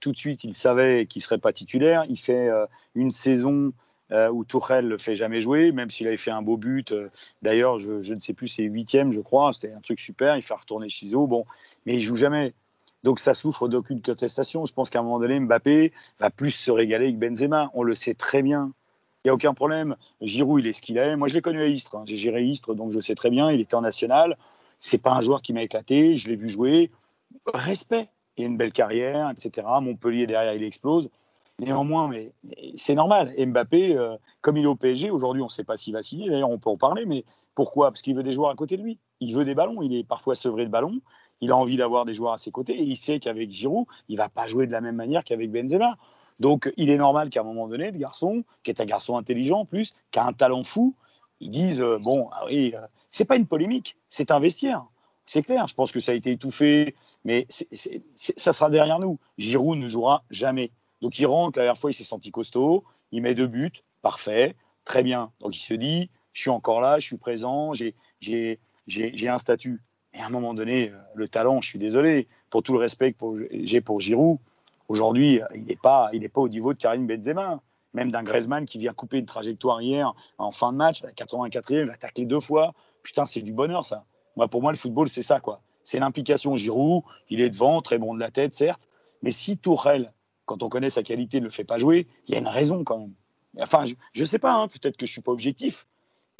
tout 0.00 0.10
de 0.10 0.18
suite, 0.18 0.42
il 0.42 0.56
savait 0.56 1.06
qu'il 1.06 1.22
serait 1.22 1.38
pas 1.38 1.52
titulaire. 1.52 2.04
Il 2.08 2.18
fait 2.18 2.48
une 2.96 3.12
saison 3.12 3.72
euh, 4.12 4.30
où 4.30 4.44
Tourelle 4.44 4.86
le 4.86 4.98
fait 4.98 5.16
jamais 5.16 5.40
jouer, 5.40 5.72
même 5.72 5.90
s'il 5.90 6.06
avait 6.06 6.16
fait 6.16 6.30
un 6.30 6.42
beau 6.42 6.56
but. 6.56 6.92
Euh, 6.92 7.10
d'ailleurs, 7.42 7.78
je, 7.78 8.14
ne 8.14 8.20
sais 8.20 8.34
plus, 8.34 8.48
c'est 8.48 8.62
huitième, 8.62 9.10
je 9.10 9.20
crois. 9.20 9.52
C'était 9.52 9.72
un 9.72 9.80
truc 9.80 10.00
super. 10.00 10.36
Il 10.36 10.42
fait 10.42 10.54
retourner 10.54 10.88
Chizo, 10.88 11.26
bon, 11.26 11.44
mais 11.86 11.94
il 11.94 12.02
joue 12.02 12.16
jamais. 12.16 12.54
Donc 13.02 13.18
ça 13.18 13.34
souffre 13.34 13.68
d'aucune 13.68 14.00
contestation. 14.00 14.64
Je 14.64 14.72
pense 14.72 14.90
qu'à 14.90 15.00
un 15.00 15.02
moment 15.02 15.18
donné, 15.18 15.38
Mbappé 15.40 15.92
va 16.20 16.30
plus 16.30 16.52
se 16.52 16.70
régaler 16.70 17.12
que 17.12 17.18
Benzema. 17.18 17.70
On 17.74 17.82
le 17.82 17.94
sait 17.94 18.14
très 18.14 18.42
bien. 18.42 18.72
Il 19.24 19.28
n'y 19.28 19.30
a 19.30 19.34
aucun 19.34 19.54
problème. 19.54 19.96
Giroud, 20.20 20.64
il 20.64 20.68
est 20.68 20.72
ce 20.72 20.82
qu'il 20.82 20.98
est. 20.98 21.16
Moi, 21.16 21.26
je 21.26 21.34
l'ai 21.34 21.42
connu 21.42 21.60
à 21.60 21.66
Istres. 21.66 21.96
Hein. 21.96 22.04
J'ai 22.06 22.16
géré 22.16 22.44
Istres, 22.44 22.74
donc 22.74 22.92
je 22.92 23.00
sais 23.00 23.16
très 23.16 23.30
bien. 23.30 23.50
Il 23.50 23.60
était 23.60 23.74
en 23.74 23.80
national. 23.80 24.36
C'est 24.78 25.02
pas 25.02 25.12
un 25.14 25.20
joueur 25.20 25.42
qui 25.42 25.52
m'a 25.52 25.62
éclaté. 25.62 26.16
Je 26.16 26.28
l'ai 26.28 26.36
vu 26.36 26.48
jouer. 26.48 26.92
Respect. 27.52 28.08
Il 28.36 28.44
a 28.44 28.46
une 28.46 28.56
belle 28.56 28.72
carrière, 28.72 29.30
etc. 29.30 29.66
Montpellier, 29.80 30.26
derrière, 30.26 30.54
il 30.54 30.62
explose. 30.62 31.10
Néanmoins, 31.58 32.08
mais, 32.08 32.32
c'est 32.74 32.94
normal. 32.94 33.34
Mbappé, 33.38 33.96
euh, 33.96 34.16
comme 34.42 34.58
il 34.58 34.64
est 34.64 34.68
au 34.68 34.76
PSG, 34.76 35.10
aujourd'hui, 35.10 35.40
on 35.40 35.46
ne 35.46 35.50
sait 35.50 35.64
pas 35.64 35.78
s'il 35.78 35.94
va 35.94 36.02
signer. 36.02 36.28
D'ailleurs, 36.28 36.50
on 36.50 36.58
peut 36.58 36.68
en 36.68 36.76
parler, 36.76 37.06
mais 37.06 37.24
pourquoi? 37.54 37.90
Parce 37.90 38.02
qu'il 38.02 38.14
veut 38.14 38.22
des 38.22 38.32
joueurs 38.32 38.50
à 38.50 38.54
côté 38.54 38.76
de 38.76 38.82
lui. 38.82 38.98
Il 39.20 39.34
veut 39.34 39.46
des 39.46 39.54
ballons. 39.54 39.80
Il 39.80 39.94
est 39.94 40.04
parfois 40.04 40.34
sevré 40.34 40.66
de 40.66 40.70
ballons. 40.70 41.00
Il 41.40 41.52
a 41.52 41.56
envie 41.56 41.78
d'avoir 41.78 42.04
des 42.04 42.12
joueurs 42.12 42.34
à 42.34 42.38
ses 42.38 42.50
côtés. 42.50 42.74
Et 42.74 42.82
il 42.82 42.96
sait 42.96 43.20
qu'avec 43.20 43.50
Giroud, 43.50 43.86
il 44.08 44.16
ne 44.16 44.18
va 44.18 44.28
pas 44.28 44.46
jouer 44.46 44.66
de 44.66 44.72
la 44.72 44.82
même 44.82 44.96
manière 44.96 45.24
qu'avec 45.24 45.50
Benzema. 45.50 45.96
Donc, 46.40 46.70
il 46.76 46.90
est 46.90 46.98
normal 46.98 47.30
qu'à 47.30 47.40
un 47.40 47.44
moment 47.44 47.68
donné, 47.68 47.90
le 47.90 47.98
garçon, 47.98 48.44
qui 48.62 48.70
est 48.70 48.80
un 48.82 48.84
garçon 48.84 49.16
intelligent 49.16 49.60
en 49.60 49.64
plus, 49.64 49.94
qui 50.10 50.18
a 50.18 50.26
un 50.26 50.34
talent 50.34 50.62
fou, 50.62 50.94
ils 51.40 51.50
disent 51.50 51.80
euh, 51.80 51.98
bon, 51.98 52.28
ah 52.32 52.44
oui, 52.46 52.74
euh, 52.74 52.86
c'est 53.10 53.24
pas 53.24 53.36
une 53.36 53.46
polémique, 53.46 53.96
c'est 54.10 54.30
un 54.30 54.40
vestiaire. 54.40 54.84
C'est 55.24 55.42
clair, 55.42 55.66
je 55.66 55.74
pense 55.74 55.90
que 55.90 56.00
ça 56.00 56.12
a 56.12 56.14
été 56.14 56.30
étouffé, 56.32 56.94
mais 57.24 57.46
ça 57.50 58.52
sera 58.52 58.70
derrière 58.70 59.00
nous. 59.00 59.18
Giroud 59.38 59.78
ne 59.78 59.88
jouera 59.88 60.22
jamais. 60.30 60.70
Donc 61.02 61.18
il 61.18 61.26
rentre, 61.26 61.58
la 61.58 61.64
dernière 61.64 61.80
fois, 61.80 61.90
il 61.90 61.94
s'est 61.94 62.04
senti 62.04 62.30
costaud, 62.30 62.84
il 63.12 63.22
met 63.22 63.34
deux 63.34 63.46
buts, 63.46 63.72
parfait, 64.02 64.56
très 64.84 65.02
bien. 65.02 65.32
Donc 65.40 65.56
il 65.56 65.60
se 65.60 65.74
dit, 65.74 66.10
je 66.32 66.40
suis 66.42 66.50
encore 66.50 66.80
là, 66.80 66.98
je 66.98 67.06
suis 67.06 67.16
présent, 67.16 67.72
j'ai 68.20 68.58
un 69.28 69.38
statut. 69.38 69.82
Et 70.14 70.20
à 70.20 70.26
un 70.26 70.30
moment 70.30 70.54
donné, 70.54 70.90
euh, 70.90 70.96
le 71.14 71.28
talent, 71.28 71.60
je 71.60 71.68
suis 71.68 71.78
désolé, 71.78 72.26
pour 72.48 72.62
tout 72.62 72.72
le 72.72 72.78
respect 72.78 73.12
que 73.12 73.48
j'ai 73.50 73.82
pour 73.82 74.00
Giroud, 74.00 74.38
aujourd'hui, 74.88 75.40
il 75.54 75.64
n'est 75.64 75.76
pas, 75.76 76.10
pas 76.32 76.40
au 76.40 76.48
niveau 76.48 76.72
de 76.72 76.78
Karim 76.78 77.06
Benzema. 77.06 77.60
Même 77.92 78.10
d'un 78.10 78.22
Griezmann 78.22 78.66
qui 78.66 78.78
vient 78.78 78.92
couper 78.92 79.18
une 79.18 79.26
trajectoire 79.26 79.80
hier 79.80 80.12
en 80.36 80.50
fin 80.50 80.72
de 80.72 80.76
match, 80.76 81.02
à 81.04 81.08
84e, 81.08 81.80
il 81.80 81.86
va 81.86 81.96
tacler 81.96 82.26
deux 82.26 82.40
fois. 82.40 82.74
Putain, 83.02 83.24
c'est 83.24 83.40
du 83.40 83.52
bonheur, 83.52 83.86
ça. 83.86 84.04
Moi, 84.36 84.48
pour 84.48 84.60
moi, 84.60 84.72
le 84.72 84.76
football, 84.76 85.08
c'est 85.08 85.22
ça, 85.22 85.40
quoi. 85.40 85.60
C'est 85.82 85.98
l'implication 85.98 86.56
Giroud. 86.56 87.02
Il 87.30 87.40
est 87.40 87.48
devant, 87.48 87.80
très 87.80 87.98
bon 87.98 88.14
de 88.14 88.20
la 88.20 88.30
tête, 88.30 88.54
certes. 88.54 88.88
Mais 89.22 89.30
si 89.30 89.56
Tourelle 89.56 90.12
quand 90.46 90.62
on 90.62 90.68
connaît 90.68 90.90
sa 90.90 91.02
qualité, 91.02 91.40
ne 91.40 91.46
le 91.46 91.50
fait 91.50 91.64
pas 91.64 91.78
jouer, 91.78 92.06
il 92.26 92.34
y 92.34 92.36
a 92.36 92.40
une 92.40 92.48
raison 92.48 92.84
quand 92.84 92.98
même. 92.98 93.12
Enfin, 93.60 93.84
je 93.84 94.20
ne 94.20 94.26
sais 94.26 94.38
pas, 94.38 94.54
hein, 94.54 94.68
peut-être 94.68 94.96
que 94.96 95.06
je 95.06 95.10
ne 95.10 95.14
suis 95.14 95.20
pas 95.20 95.32
objectif. 95.32 95.86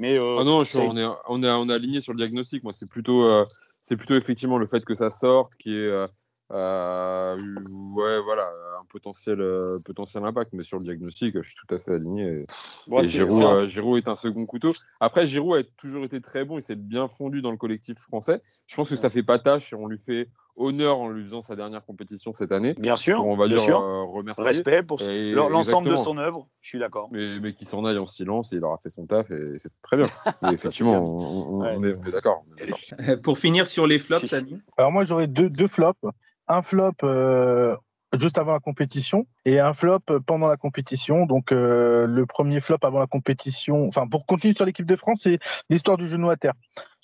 Mais 0.01 0.19
euh, 0.19 0.39
ah 0.41 0.45
non, 0.45 0.59
on, 0.59 0.97
est, 0.97 1.07
on, 1.29 1.43
est, 1.43 1.51
on 1.51 1.69
est 1.69 1.73
aligné 1.73 2.01
sur 2.01 2.13
le 2.13 2.19
diagnostic. 2.19 2.63
Moi, 2.63 2.73
c'est 2.75 2.89
plutôt, 2.89 3.25
euh, 3.25 3.45
c'est 3.81 3.97
plutôt 3.97 4.15
effectivement 4.15 4.59
le 4.59 4.67
fait 4.67 4.85
que 4.85 4.95
ça 4.95 5.11
sorte 5.11 5.55
qui 5.57 5.75
est. 5.75 5.89
Euh, 5.89 6.07
euh, 6.53 7.37
ouais, 7.37 8.21
voilà, 8.23 8.49
un 8.81 8.85
potentiel, 8.89 9.43
potentiel 9.85 10.25
impact, 10.25 10.53
mais 10.53 10.63
sur 10.63 10.79
le 10.79 10.85
diagnostic, 10.85 11.35
je 11.43 11.49
suis 11.49 11.57
tout 11.57 11.75
à 11.75 11.79
fait 11.79 11.95
aligné. 11.95 12.47
Euh, 12.89 13.67
Giroud, 13.67 13.99
est 13.99 14.09
un 14.09 14.15
second 14.15 14.47
couteau. 14.47 14.73
Après, 15.01 15.27
Giroud 15.27 15.59
a 15.59 15.65
toujours 15.77 16.05
été 16.05 16.21
très 16.21 16.45
bon, 16.45 16.59
il 16.59 16.63
s'est 16.63 16.77
bien 16.77 17.09
fondu 17.09 17.43
dans 17.43 17.51
le 17.51 17.57
collectif 17.57 17.99
français. 17.99 18.43
Je 18.69 18.77
pense 18.77 18.89
que 18.89 18.95
ça 18.95 19.11
fait 19.11 19.25
pas 19.25 19.41
tâche 19.41 19.73
et 19.73 19.77
on 19.77 19.89
lui 19.89 19.99
fait 19.99 20.29
honneur 20.57 20.99
en 20.99 21.09
lui 21.09 21.23
faisant 21.23 21.43
sa 21.43 21.57
dernière 21.57 21.85
compétition 21.85 22.33
cette 22.33 22.53
année. 22.53 22.75
Bien 22.79 22.97
sûr, 22.97 23.27
on 23.27 23.35
va 23.35 23.47
bien 23.47 23.57
dire 23.57 23.65
sûr. 23.65 23.81
remercier. 23.81 24.45
Respect 24.45 24.83
pour 24.83 25.01
l'ensemble 25.01 25.91
de 25.91 25.97
son 25.97 26.19
œuvre, 26.19 26.49
je 26.61 26.69
suis 26.69 26.79
d'accord. 26.79 27.09
Mais, 27.13 27.39
mais 27.41 27.53
qu'il 27.53 27.69
s'en 27.69 27.85
aille 27.85 27.99
en 27.99 28.07
silence 28.07 28.53
et 28.53 28.57
il 28.57 28.65
aura 28.65 28.79
fait 28.79 28.91
son 28.91 29.07
taf 29.07 29.31
et 29.31 29.59
c'est 29.59 29.73
très 29.83 29.97
bien. 29.97 30.07
effectivement, 30.53 31.03
on, 31.51 31.85
est, 31.85 31.95
d'accord. 32.11 32.45
Pour 33.23 33.39
finir 33.39 33.69
sur 33.69 33.87
les 33.87 33.99
flops, 33.99 34.27
Samy 34.27 34.61
Alors 34.77 34.93
moi 34.93 35.05
j'aurais 35.05 35.27
deux, 35.27 35.49
deux 35.49 35.69
flops 35.69 36.01
un 36.49 36.63
flop, 36.63 36.93
euh, 37.03 37.77
juste 38.19 38.39
avant 38.39 38.53
la 38.53 38.61
compétition 38.61 39.27
et 39.45 39.59
un 39.59 39.75
flop 39.75 40.01
pendant 40.27 40.47
la 40.47 40.57
compétition. 40.57 41.27
Donc 41.27 41.51
le 41.51 42.25
premier 42.27 42.61
flop 42.61 42.79
avant 42.83 43.01
la 43.01 43.07
compétition, 43.07 43.87
enfin 43.87 44.07
pour 44.07 44.27
continuer 44.27 44.55
sur 44.55 44.65
l'équipe 44.65 44.87
de 44.87 44.97
France, 44.97 45.21
c'est 45.25 45.39
l'histoire 45.71 45.97
du 45.97 46.09
genou 46.09 46.31
à 46.31 46.37
terre. 46.37 46.55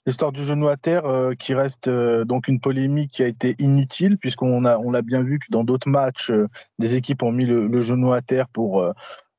L'histoire 0.04 0.32
du 0.32 0.42
genou 0.42 0.68
à 0.68 0.76
terre 0.76 1.04
qui 1.38 1.54
reste 1.54 1.88
donc 1.88 2.48
une 2.48 2.58
polémique 2.58 3.12
qui 3.12 3.22
a 3.22 3.28
été 3.28 3.54
inutile 3.60 4.18
puisqu'on 4.18 4.64
a 4.64 4.76
on 4.78 4.90
l'a 4.90 5.02
bien 5.02 5.22
vu 5.22 5.38
que 5.38 5.46
dans 5.50 5.62
d'autres 5.62 5.88
matchs 5.88 6.32
des 6.80 6.96
équipes 6.96 7.22
ont 7.22 7.30
mis 7.30 7.46
le, 7.46 7.68
le 7.68 7.82
genou 7.82 8.12
à 8.12 8.20
terre 8.20 8.48
pour 8.48 8.84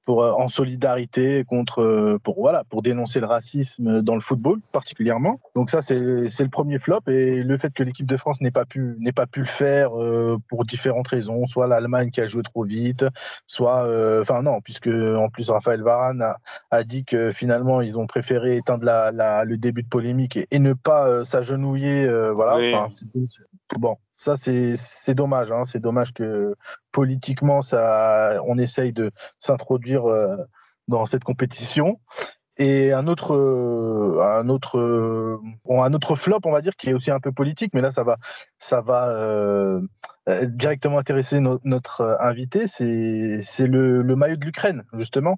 pour, 0.05 0.23
euh, 0.23 0.31
en 0.31 0.47
solidarité 0.47 1.43
contre, 1.45 1.81
euh, 1.81 2.19
pour, 2.23 2.39
voilà, 2.39 2.63
pour 2.65 2.81
dénoncer 2.81 3.19
le 3.19 3.25
racisme 3.25 4.01
dans 4.01 4.15
le 4.15 4.21
football 4.21 4.59
particulièrement. 4.71 5.39
Donc 5.55 5.69
ça, 5.69 5.81
c'est 5.81 5.95
le 5.95 6.49
premier 6.49 6.79
flop. 6.79 7.01
Et 7.07 7.43
le 7.43 7.57
fait 7.57 7.73
que 7.73 7.83
l'équipe 7.83 8.05
de 8.05 8.17
France 8.17 8.41
n'ait 8.41 8.51
pas, 8.51 8.65
pu, 8.65 8.97
pas 9.15 9.27
pu 9.27 9.41
le 9.41 9.45
faire 9.45 9.99
euh, 9.99 10.37
pour 10.49 10.65
différentes 10.65 11.07
raisons, 11.07 11.45
soit 11.47 11.67
l'Allemagne 11.67 12.11
qui 12.11 12.21
a 12.21 12.25
joué 12.25 12.43
trop 12.43 12.63
vite, 12.63 13.05
soit... 13.47 13.83
Enfin 14.21 14.41
non, 14.41 14.61
puisque 14.61 14.87
en 14.87 15.29
plus 15.29 15.49
Raphaël 15.49 15.81
Varane 15.81 16.21
a, 16.21 16.37
a, 16.71 16.83
dit 16.83 17.05
que 17.05 17.31
finalement, 17.31 17.81
ils 17.81 17.97
ont 17.97 18.07
préféré 18.07 18.57
éteindre 18.57 18.85
la, 18.85 19.11
la, 19.11 19.43
le 19.43 19.57
début 19.57 19.83
de 19.83 19.87
polémique 19.87 20.39
et, 20.49 20.59
ne 20.59 20.73
pas 20.73 21.23
s'agenouiller. 21.23 22.07
voilà. 22.33 22.55
Enfin, 22.55 22.87
bon, 23.77 23.97
ça, 24.15 24.35
c'est 24.35 25.15
dommage. 25.15 25.51
Hein. 25.51 25.63
C'est 25.63 25.79
dommage 25.79 26.13
que 26.13 26.55
politiquement, 26.91 27.61
ça, 27.61 28.39
on 28.45 28.57
essaye 28.57 28.93
de 28.93 29.11
s'introduire 29.37 30.05
euh, 30.09 30.37
dans 30.87 31.05
cette 31.05 31.23
compétition. 31.23 31.99
Et 32.57 32.91
un 32.91 33.07
autre, 33.07 33.33
euh, 33.33 34.21
un 34.21 34.47
autre, 34.47 34.77
euh, 34.77 35.39
un 35.69 35.93
autre 35.93 36.15
flop, 36.15 36.39
on 36.45 36.51
va 36.51 36.61
dire, 36.61 36.75
qui 36.75 36.89
est 36.89 36.93
aussi 36.93 37.09
un 37.09 37.19
peu 37.19 37.31
politique, 37.31 37.71
mais 37.73 37.81
là, 37.81 37.89
ça 37.89 38.03
va, 38.03 38.17
ça 38.59 38.81
va 38.81 39.79
directement 40.45 40.99
intéresser 40.99 41.39
notre 41.39 42.17
invité. 42.19 42.67
C'est 42.67 43.67
le, 43.67 44.01
le, 44.01 44.15
maillot 44.15 44.35
de 44.35 44.45
l'Ukraine, 44.45 44.83
justement, 44.93 45.37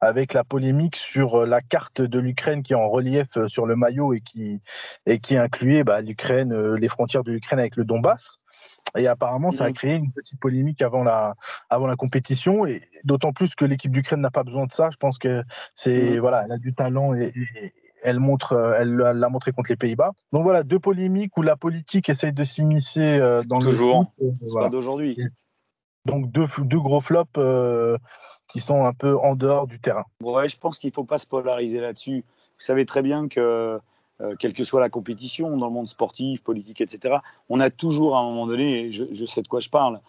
avec 0.00 0.32
la 0.32 0.42
polémique 0.42 0.96
sur 0.96 1.46
la 1.46 1.60
carte 1.60 2.00
de 2.00 2.18
l'Ukraine 2.18 2.62
qui 2.62 2.72
est 2.72 2.76
en 2.76 2.88
relief 2.88 3.46
sur 3.46 3.66
le 3.66 3.76
maillot 3.76 4.14
et 4.14 4.20
qui, 4.20 4.60
et 5.06 5.20
qui 5.20 5.36
incluait 5.36 5.84
bah, 5.84 6.00
l'Ukraine, 6.00 6.74
les 6.74 6.88
frontières 6.88 7.24
de 7.24 7.32
l'Ukraine 7.32 7.60
avec 7.60 7.76
le 7.76 7.84
Donbass. 7.84 8.40
Et 8.96 9.06
apparemment, 9.08 9.50
ça 9.50 9.64
a 9.64 9.72
créé 9.72 9.94
une 9.94 10.12
petite 10.12 10.38
polémique 10.38 10.80
avant 10.80 11.02
la, 11.02 11.34
avant 11.68 11.86
la 11.86 11.96
compétition, 11.96 12.64
et 12.64 12.80
d'autant 13.04 13.32
plus 13.32 13.54
que 13.54 13.64
l'équipe 13.64 13.90
d'Ukraine 13.90 14.20
n'a 14.20 14.30
pas 14.30 14.44
besoin 14.44 14.66
de 14.66 14.72
ça. 14.72 14.90
Je 14.90 14.96
pense 14.96 15.18
que 15.18 15.42
c'est 15.74 16.12
mhm. 16.12 16.20
voilà, 16.20 16.44
elle 16.44 16.52
a 16.52 16.58
du 16.58 16.74
talent 16.74 17.12
et, 17.14 17.32
elle 18.04 18.20
montre, 18.20 18.52
euh, 18.52 18.76
elle 18.78 18.94
l'a 18.94 19.28
montré 19.28 19.50
contre 19.52 19.70
les 19.70 19.76
Pays-Bas. 19.76 20.12
Donc 20.32 20.42
voilà, 20.42 20.62
deux 20.62 20.78
polémiques 20.78 21.36
où 21.36 21.42
la 21.42 21.56
politique 21.56 22.08
essaye 22.08 22.32
de 22.32 22.44
s'immiscer 22.44 23.18
euh, 23.20 23.42
dans 23.48 23.58
Toujours. 23.58 24.12
le. 24.20 24.30
Toujours. 24.38 24.68
d'aujourd'hui. 24.68 25.18
Donc 26.04 26.30
deux, 26.30 26.44
deux 26.58 26.78
gros 26.78 27.00
flops 27.00 27.32
euh, 27.38 27.96
qui 28.46 28.60
sont 28.60 28.84
un 28.84 28.92
peu 28.92 29.16
en 29.16 29.34
dehors 29.34 29.66
du 29.66 29.80
terrain. 29.80 30.04
Ouais, 30.22 30.48
je 30.50 30.58
pense 30.58 30.78
qu'il 30.78 30.88
ne 30.88 30.94
faut 30.94 31.04
pas 31.04 31.18
se 31.18 31.26
polariser 31.26 31.80
là-dessus. 31.80 32.24
Vous 32.26 32.64
savez 32.64 32.84
très 32.84 33.00
bien 33.00 33.26
que 33.28 33.80
euh, 34.20 34.36
quelle 34.38 34.52
que 34.52 34.62
soit 34.62 34.80
la 34.80 34.90
compétition, 34.90 35.56
dans 35.56 35.66
le 35.66 35.72
monde 35.72 35.88
sportif, 35.88 36.42
politique, 36.42 36.80
etc., 36.80 37.16
on 37.48 37.58
a 37.58 37.70
toujours 37.70 38.16
à 38.16 38.20
un 38.20 38.24
moment 38.24 38.46
donné, 38.46 38.92
je, 38.92 39.24
sais 39.26 39.42
de 39.42 39.48
quoi 39.48 39.58
je 39.58 39.68
parle, 39.68 40.00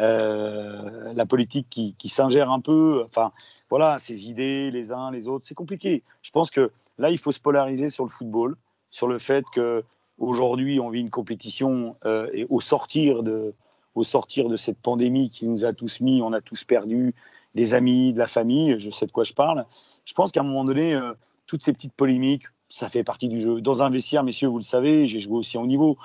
euh, 0.00 1.14
la 1.14 1.24
politique 1.24 1.68
qui, 1.70 2.08
s'ingère 2.10 2.50
un 2.50 2.60
peu, 2.60 3.02
enfin 3.08 3.32
voilà, 3.70 3.98
ses 3.98 4.28
idées, 4.28 4.70
les 4.70 4.92
uns, 4.92 5.10
les 5.10 5.28
autres, 5.28 5.46
c'est 5.46 5.54
compliqué. 5.54 6.02
Je 6.20 6.30
pense 6.30 6.50
que 6.50 6.72
là, 6.98 7.08
il 7.08 7.16
faut 7.16 7.32
se 7.32 7.40
polariser 7.40 7.88
sur 7.88 8.04
le 8.04 8.10
football, 8.10 8.56
sur 8.90 9.08
le 9.08 9.18
fait 9.18 9.44
que 9.54 9.82
aujourd'hui 10.18 10.78
on 10.78 10.90
vit 10.90 11.00
une 11.00 11.10
compétition 11.10 11.96
euh, 12.04 12.28
et 12.32 12.46
au 12.50 12.60
sortir 12.60 13.24
de 13.24 13.52
au 13.96 14.04
sortir 14.04 14.48
de 14.48 14.56
cette 14.56 14.78
pandémie 14.78 15.30
qui 15.30 15.46
nous 15.46 15.64
a 15.64 15.72
tous 15.72 16.00
mis, 16.00 16.20
on 16.20 16.32
a 16.32 16.40
tous 16.40 16.64
perdu 16.64 17.14
des 17.54 17.74
amis, 17.74 18.12
de 18.12 18.18
la 18.18 18.26
famille, 18.26 18.74
je 18.78 18.90
sais 18.90 19.06
de 19.06 19.12
quoi 19.12 19.24
je 19.24 19.32
parle. 19.32 19.64
Je 20.04 20.12
pense 20.12 20.32
qu'à 20.32 20.40
un 20.40 20.44
moment 20.44 20.64
donné, 20.64 21.00
toutes 21.46 21.62
ces 21.62 21.72
petites 21.72 21.92
polémiques, 21.92 22.44
ça 22.74 22.88
fait 22.88 23.04
partie 23.04 23.28
du 23.28 23.38
jeu. 23.38 23.60
Dans 23.60 23.84
un 23.84 23.90
vestiaire, 23.90 24.24
messieurs, 24.24 24.48
vous 24.48 24.58
le 24.58 24.64
savez, 24.64 25.06
j'ai 25.06 25.20
joué 25.20 25.36
aussi 25.36 25.56
en 25.58 25.66
niveau. 25.66 25.96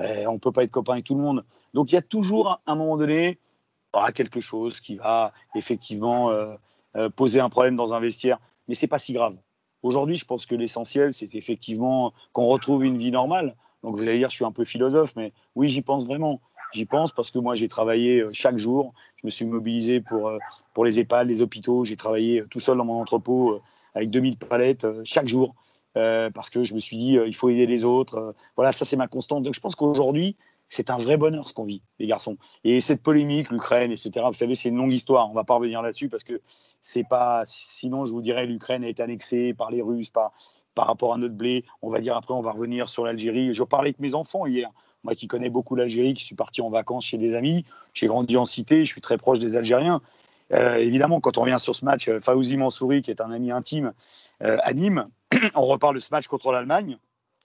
Eh, 0.00 0.26
on 0.26 0.34
ne 0.34 0.38
peut 0.38 0.52
pas 0.52 0.62
être 0.62 0.70
copain 0.70 0.92
avec 0.92 1.06
tout 1.06 1.14
le 1.14 1.22
monde. 1.22 1.42
Donc 1.72 1.90
il 1.90 1.94
y 1.94 1.98
a 1.98 2.02
toujours, 2.02 2.48
à 2.48 2.60
un 2.66 2.74
moment 2.74 2.98
donné, 2.98 3.38
ah, 3.94 4.12
quelque 4.12 4.38
chose 4.38 4.80
qui 4.80 4.96
va 4.96 5.32
effectivement 5.54 6.30
euh, 6.30 6.54
euh, 6.96 7.08
poser 7.08 7.40
un 7.40 7.48
problème 7.48 7.76
dans 7.76 7.94
un 7.94 8.00
vestiaire. 8.00 8.38
Mais 8.68 8.74
c'est 8.74 8.86
pas 8.86 8.98
si 8.98 9.14
grave. 9.14 9.36
Aujourd'hui, 9.82 10.18
je 10.18 10.26
pense 10.26 10.44
que 10.44 10.54
l'essentiel, 10.54 11.14
c'est 11.14 11.34
effectivement 11.34 12.12
qu'on 12.32 12.44
retrouve 12.44 12.84
une 12.84 12.98
vie 12.98 13.10
normale. 13.10 13.56
Donc 13.82 13.96
vous 13.96 14.02
allez 14.02 14.18
dire, 14.18 14.28
je 14.28 14.34
suis 14.34 14.44
un 14.44 14.52
peu 14.52 14.64
philosophe, 14.64 15.16
mais 15.16 15.32
oui, 15.54 15.70
j'y 15.70 15.80
pense 15.80 16.04
vraiment. 16.04 16.42
J'y 16.74 16.84
pense 16.84 17.10
parce 17.12 17.30
que 17.30 17.38
moi, 17.38 17.54
j'ai 17.54 17.68
travaillé 17.68 18.20
euh, 18.20 18.30
chaque 18.34 18.58
jour. 18.58 18.92
Je 19.16 19.26
me 19.26 19.30
suis 19.30 19.46
mobilisé 19.46 20.02
pour, 20.02 20.30
pour 20.74 20.84
les 20.84 21.00
EHPAD, 21.00 21.26
les 21.26 21.40
hôpitaux. 21.40 21.84
J'ai 21.84 21.96
travaillé 21.96 22.44
tout 22.50 22.60
seul 22.60 22.76
dans 22.76 22.84
mon 22.84 23.00
entrepôt 23.00 23.62
avec 23.94 24.10
2000 24.10 24.36
palettes 24.36 24.86
chaque 25.04 25.26
jour. 25.26 25.54
Euh, 25.98 26.30
parce 26.30 26.48
que 26.48 26.62
je 26.62 26.74
me 26.74 26.80
suis 26.80 26.96
dit, 26.96 27.18
euh, 27.18 27.26
il 27.26 27.34
faut 27.34 27.48
aider 27.48 27.66
les 27.66 27.84
autres. 27.84 28.16
Euh, 28.16 28.32
voilà, 28.56 28.72
ça 28.72 28.84
c'est 28.84 28.96
ma 28.96 29.08
constante. 29.08 29.42
Donc 29.42 29.54
je 29.54 29.60
pense 29.60 29.74
qu'aujourd'hui, 29.74 30.36
c'est 30.68 30.90
un 30.90 30.98
vrai 30.98 31.16
bonheur 31.16 31.48
ce 31.48 31.54
qu'on 31.54 31.64
vit, 31.64 31.82
les 31.98 32.06
garçons. 32.06 32.36
Et 32.62 32.80
cette 32.80 33.02
polémique, 33.02 33.50
l'Ukraine, 33.50 33.90
etc., 33.90 34.26
vous 34.26 34.34
savez, 34.34 34.54
c'est 34.54 34.68
une 34.68 34.76
longue 34.76 34.92
histoire. 34.92 35.26
On 35.26 35.30
ne 35.30 35.34
va 35.34 35.44
pas 35.44 35.54
revenir 35.54 35.82
là-dessus 35.82 36.08
parce 36.08 36.24
que 36.24 36.40
c'est 36.80 37.04
pas. 37.04 37.42
Sinon, 37.46 38.04
je 38.04 38.12
vous 38.12 38.22
dirais, 38.22 38.46
l'Ukraine 38.46 38.84
a 38.84 38.88
été 38.88 39.02
annexée 39.02 39.54
par 39.54 39.70
les 39.70 39.82
Russes, 39.82 40.10
par, 40.10 40.32
par 40.74 40.86
rapport 40.86 41.14
à 41.14 41.18
notre 41.18 41.34
blé. 41.34 41.64
On 41.82 41.88
va 41.88 42.00
dire 42.00 42.16
après, 42.16 42.34
on 42.34 42.42
va 42.42 42.52
revenir 42.52 42.88
sur 42.88 43.04
l'Algérie. 43.04 43.54
Je 43.54 43.62
parlais 43.64 43.88
avec 43.88 43.98
mes 43.98 44.14
enfants 44.14 44.46
hier. 44.46 44.70
Moi 45.04 45.14
qui 45.14 45.26
connais 45.26 45.50
beaucoup 45.50 45.74
l'Algérie, 45.74 46.14
qui 46.14 46.24
suis 46.24 46.34
parti 46.34 46.60
en 46.60 46.70
vacances 46.70 47.06
chez 47.06 47.18
des 47.18 47.34
amis, 47.34 47.64
j'ai 47.94 48.08
grandi 48.08 48.36
en 48.36 48.44
cité, 48.44 48.84
je 48.84 48.90
suis 48.90 49.00
très 49.00 49.16
proche 49.16 49.38
des 49.38 49.56
Algériens. 49.56 50.00
Évidemment, 50.50 51.20
quand 51.20 51.36
on 51.38 51.42
revient 51.42 51.58
sur 51.58 51.76
ce 51.76 51.84
match, 51.84 52.10
Faouzi 52.20 52.56
Mansouri, 52.56 53.02
qui 53.02 53.10
est 53.10 53.20
un 53.20 53.30
ami 53.30 53.50
intime, 53.50 53.92
à 54.40 54.72
Nîmes, 54.72 55.08
on 55.54 55.66
reparle 55.66 55.94
de 55.96 56.00
ce 56.00 56.08
match 56.10 56.26
contre 56.26 56.52
l'Allemagne. 56.52 56.98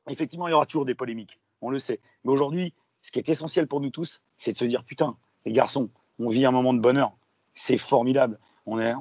Effectivement, 0.10 0.48
il 0.48 0.51
y 0.51 0.53
aura 0.53 0.65
toujours 0.65 0.86
des 0.86 0.95
polémiques, 0.95 1.39
on 1.62 1.69
le 1.69 1.79
sait. 1.79 2.00
Mais 2.24 2.31
aujourd'hui, 2.31 2.74
ce 3.01 3.12
qui 3.12 3.19
est 3.19 3.29
essentiel 3.29 3.67
pour 3.67 3.81
nous 3.81 3.89
tous, 3.89 4.22
c'est 4.38 4.53
de 4.53 4.57
se 4.57 4.65
dire 4.65 4.83
putain, 4.83 5.15
les 5.45 5.51
garçons, 5.51 5.89
on 6.19 6.29
vit 6.29 6.45
un 6.45 6.51
moment 6.51 6.74
de 6.74 6.79
bonheur. 6.79 7.13
C'est 7.53 7.77
formidable. 7.77 8.39
On, 8.65 8.79
euh, 8.79 8.93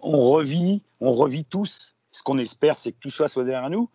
revit, 0.00 0.82
on 1.00 1.12
revit 1.12 1.44
tous. 1.44 1.94
Ce 2.12 2.22
qu'on 2.22 2.38
espère, 2.38 2.78
c'est 2.78 2.92
que 2.92 2.98
tout 3.00 3.10
ça 3.10 3.28
soit 3.28 3.44
derrière 3.44 3.68
nous. 3.70 3.90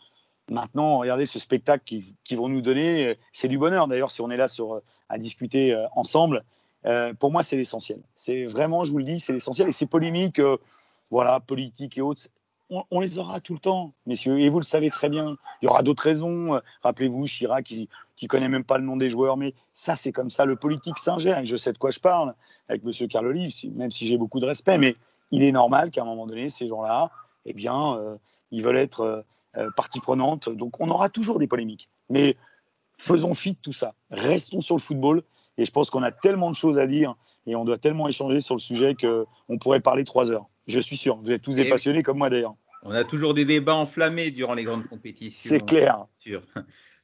Maintenant, 0.51 0.99
regardez 0.99 1.25
ce 1.25 1.39
spectacle 1.39 1.83
qu'ils 2.23 2.37
vont 2.37 2.49
nous 2.49 2.61
donner. 2.61 3.07
Euh, 3.07 3.15
c'est 3.33 3.47
du 3.47 3.57
bonheur. 3.57 3.87
D'ailleurs, 3.87 4.11
si 4.11 4.21
on 4.21 4.29
est 4.29 4.37
là 4.37 4.45
euh, 4.59 4.79
à 5.09 5.17
discuter 5.17 5.75
ensemble, 5.95 6.43
pour 7.19 7.31
moi, 7.31 7.43
c'est 7.43 7.57
l'essentiel. 7.57 8.01
C'est 8.15 8.45
vraiment, 8.45 8.83
je 8.83 8.91
vous 8.91 8.97
le 8.97 9.03
dis, 9.03 9.19
c'est 9.19 9.33
l'essentiel. 9.33 9.67
Et 9.67 9.71
ces 9.71 9.85
polémiques, 9.85 10.41
voilà, 11.11 11.39
politiques 11.39 11.97
et 11.97 12.01
autres, 12.01 12.23
on, 12.69 12.99
les 12.99 13.17
aura 13.17 13.39
tout 13.39 13.53
le 13.53 13.59
temps, 13.59 13.93
messieurs, 14.05 14.39
et 14.39 14.49
vous 14.49 14.59
le 14.59 14.65
savez 14.65 14.89
très 14.91 15.09
bien. 15.09 15.35
Il 15.61 15.65
y 15.65 15.67
aura 15.67 15.81
d'autres 15.81 16.03
raisons. 16.03 16.59
Rappelez-vous, 16.83 17.25
Chirac, 17.25 17.65
qui, 17.65 17.89
qui 18.19 18.27
connaît 18.27 18.49
même 18.49 18.65
pas 18.65 18.77
le 18.77 18.83
nom 18.83 18.97
des 18.97 19.09
joueurs, 19.09 19.37
mais 19.37 19.53
ça, 19.73 19.95
c'est 19.95 20.11
comme 20.11 20.29
ça. 20.29 20.45
Le 20.45 20.57
politique 20.57 20.97
s'ingère, 20.97 21.39
et 21.39 21.45
je 21.45 21.55
sais 21.55 21.71
de 21.71 21.77
quoi 21.77 21.89
je 21.89 21.99
parle 21.99 22.35
avec 22.67 22.83
M. 22.83 23.07
Carloli, 23.07 23.71
même 23.73 23.91
si 23.91 24.05
j'ai 24.05 24.17
beaucoup 24.17 24.41
de 24.41 24.45
respect, 24.45 24.77
mais 24.77 24.95
il 25.31 25.41
est 25.41 25.53
normal 25.53 25.89
qu'à 25.89 26.01
un 26.01 26.05
moment 26.05 26.27
donné, 26.27 26.49
ces 26.49 26.67
gens-là, 26.67 27.11
eh 27.45 27.53
bien, 27.53 27.95
euh, 27.97 28.17
ils 28.51 28.61
veulent 28.61 28.77
être 28.77 29.01
euh, 29.01 29.21
euh, 29.57 29.69
partie 29.75 30.01
prenante. 30.01 30.49
Donc, 30.49 30.79
on 30.81 30.89
aura 30.89 31.09
toujours 31.09 31.39
des 31.39 31.47
polémiques. 31.47 31.89
Mais 32.09 32.35
faisons 32.99 33.33
fi 33.33 33.53
de 33.53 33.57
tout 33.61 33.73
ça. 33.73 33.95
Restons 34.11 34.61
sur 34.61 34.75
le 34.75 34.81
football. 34.81 35.23
Et 35.57 35.65
je 35.65 35.71
pense 35.71 35.89
qu'on 35.89 36.03
a 36.03 36.11
tellement 36.11 36.51
de 36.51 36.55
choses 36.55 36.77
à 36.77 36.87
dire 36.87 37.15
et 37.45 37.55
on 37.55 37.65
doit 37.65 37.77
tellement 37.77 38.07
échanger 38.07 38.39
sur 38.39 38.55
le 38.55 38.61
sujet 38.61 38.95
qu'on 38.95 39.57
pourrait 39.57 39.81
parler 39.81 40.03
trois 40.03 40.31
heures. 40.31 40.47
Je 40.67 40.79
suis 40.79 40.95
sûr. 40.95 41.17
Vous 41.17 41.31
êtes 41.31 41.41
tous 41.41 41.55
des 41.55 41.67
passionnés 41.67 42.03
comme 42.03 42.19
moi 42.19 42.29
d'ailleurs. 42.29 42.55
On 42.83 42.91
a 42.91 43.03
toujours 43.03 43.33
des 43.33 43.43
débats 43.43 43.75
enflammés 43.75 44.31
durant 44.31 44.53
les 44.53 44.63
grandes 44.63 44.87
compétitions. 44.87 45.49
C'est 45.49 45.65
clair. 45.65 46.05
Sûr. 46.13 46.41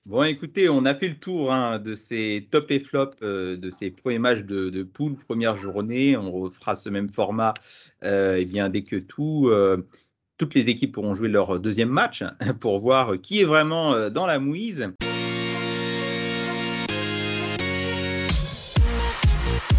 Bon, 0.06 0.24
écoutez, 0.24 0.70
on 0.70 0.86
a 0.86 0.94
fait 0.94 1.08
le 1.08 1.16
tour 1.16 1.52
hein, 1.52 1.80
de 1.80 1.96
ces 1.96 2.48
top 2.52 2.70
et 2.70 2.80
flop, 2.80 3.10
euh, 3.24 3.58
de 3.58 3.72
ces 3.72 3.90
premiers 3.90 4.20
matchs 4.20 4.44
de, 4.44 4.84
poule, 4.84 5.16
première 5.16 5.58
journée. 5.58 6.16
On 6.16 6.32
refera 6.32 6.76
ce 6.76 6.90
même 6.90 7.10
format 7.10 7.56
euh, 8.04 8.36
et 8.36 8.46
bien, 8.46 8.70
dès 8.70 8.84
que 8.84 8.98
tout, 8.98 9.50
euh, 9.50 9.86
toutes 10.38 10.54
les 10.54 10.70
équipes 10.70 10.94
pourront 10.94 11.16
jouer 11.16 11.28
leur 11.28 11.60
deuxième 11.60 11.90
match 11.90 12.24
pour 12.62 12.80
voir 12.80 13.20
qui 13.20 13.42
est 13.42 13.46
vraiment 13.46 14.10
dans 14.12 14.28
la 14.28 14.38
mouise. 14.38 14.92